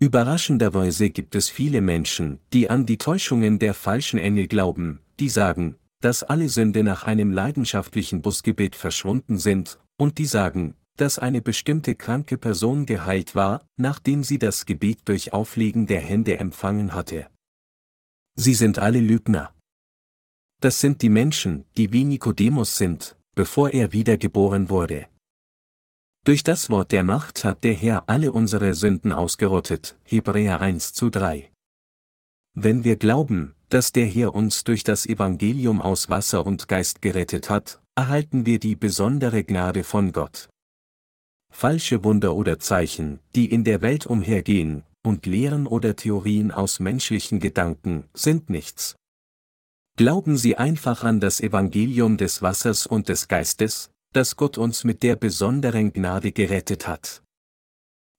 [0.00, 5.76] Überraschenderweise gibt es viele Menschen, die an die Täuschungen der falschen Engel glauben, die sagen,
[6.00, 11.94] dass alle Sünde nach einem leidenschaftlichen Busgebet verschwunden sind, und die sagen, dass eine bestimmte
[11.94, 17.26] kranke Person geheilt war, nachdem sie das Gebet durch Auflegen der Hände empfangen hatte.
[18.36, 19.54] Sie sind alle Lügner.
[20.60, 25.06] Das sind die Menschen, die wie Nikodemus sind, bevor er wiedergeboren wurde.
[26.24, 31.10] Durch das Wort der Macht hat der Herr alle unsere Sünden ausgerottet, Hebräer 1 zu
[31.10, 31.50] 3.
[32.54, 37.50] Wenn wir glauben, dass der Herr uns durch das Evangelium aus Wasser und Geist gerettet
[37.50, 40.48] hat, erhalten wir die besondere Gnade von Gott.
[41.52, 47.38] Falsche Wunder oder Zeichen, die in der Welt umhergehen, und Lehren oder Theorien aus menschlichen
[47.38, 48.96] Gedanken, sind nichts.
[49.96, 55.02] Glauben Sie einfach an das Evangelium des Wassers und des Geistes, das Gott uns mit
[55.02, 57.22] der besonderen Gnade gerettet hat.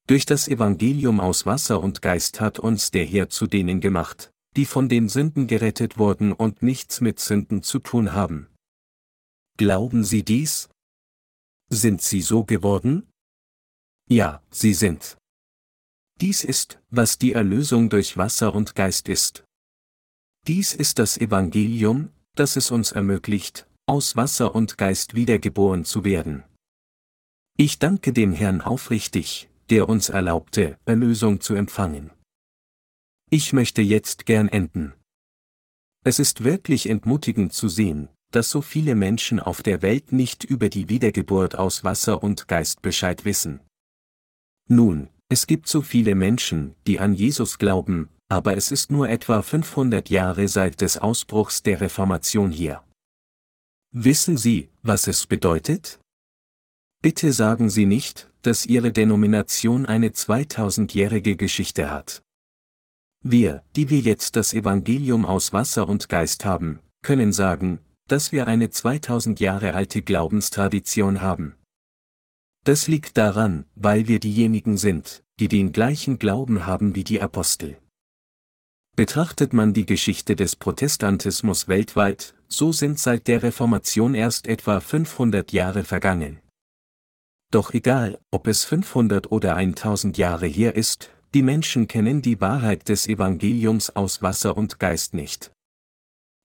[0.08, 4.66] Durch das Evangelium aus Wasser und Geist hat uns der Herr zu denen gemacht, die
[4.66, 8.48] von den Sünden gerettet wurden und nichts mit Sünden zu tun haben.
[9.58, 10.70] Glauben Sie dies?
[11.70, 13.10] Sind Sie so geworden?
[14.08, 15.18] Ja, Sie sind.
[16.22, 19.45] Dies ist, was die Erlösung durch Wasser und Geist ist.
[20.48, 26.44] Dies ist das Evangelium, das es uns ermöglicht, aus Wasser und Geist wiedergeboren zu werden.
[27.58, 32.12] Ich danke dem Herrn aufrichtig, der uns erlaubte, Erlösung zu empfangen.
[33.32, 34.94] Ich möchte jetzt gern enden.
[36.04, 40.70] Es ist wirklich entmutigend zu sehen, dass so viele Menschen auf der Welt nicht über
[40.70, 43.62] die Wiedergeburt aus Wasser und Geist Bescheid wissen.
[44.68, 49.42] Nun, es gibt so viele Menschen, die an Jesus glauben, aber es ist nur etwa
[49.42, 52.84] 500 Jahre seit des Ausbruchs der Reformation hier.
[53.92, 56.00] Wissen Sie, was es bedeutet?
[57.02, 62.24] Bitte sagen Sie nicht, dass Ihre Denomination eine 2000-jährige Geschichte hat.
[63.24, 68.48] Wir, die wir jetzt das Evangelium aus Wasser und Geist haben, können sagen, dass wir
[68.48, 71.56] eine 2000 Jahre alte Glaubenstradition haben.
[72.66, 77.78] Das liegt daran, weil wir diejenigen sind, die den gleichen Glauben haben wie die Apostel.
[78.96, 85.52] Betrachtet man die Geschichte des Protestantismus weltweit, so sind seit der Reformation erst etwa 500
[85.52, 86.40] Jahre vergangen.
[87.52, 92.88] Doch egal, ob es 500 oder 1000 Jahre her ist, die Menschen kennen die Wahrheit
[92.88, 95.52] des Evangeliums aus Wasser und Geist nicht.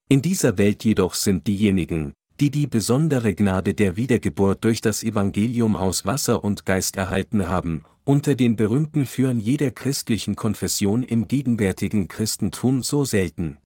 [0.08, 5.76] In dieser Welt jedoch sind diejenigen, die die besondere Gnade der Wiedergeburt durch das Evangelium
[5.76, 12.08] aus Wasser und Geist erhalten haben, unter den berühmten Führern jeder christlichen Konfession im gegenwärtigen
[12.08, 13.58] Christentum so selten.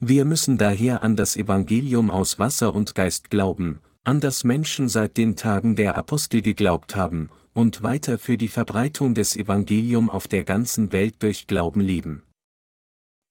[0.00, 5.18] Wir müssen daher an das Evangelium aus Wasser und Geist glauben, an das Menschen seit
[5.18, 10.44] den Tagen der Apostel geglaubt haben, und weiter für die Verbreitung des Evangelium auf der
[10.44, 12.22] ganzen Welt durch Glauben leben.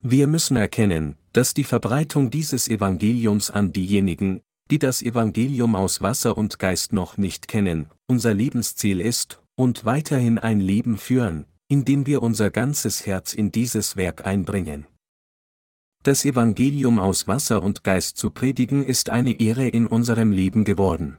[0.03, 6.37] Wir müssen erkennen, dass die Verbreitung dieses Evangeliums an diejenigen, die das Evangelium aus Wasser
[6.37, 12.23] und Geist noch nicht kennen, unser Lebensziel ist, und weiterhin ein Leben führen, indem wir
[12.23, 14.85] unser ganzes Herz in dieses Werk einbringen.
[16.03, 21.17] Das Evangelium aus Wasser und Geist zu predigen ist eine Ehre in unserem Leben geworden.